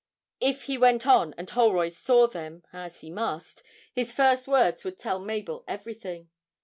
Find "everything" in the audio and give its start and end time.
5.67-6.31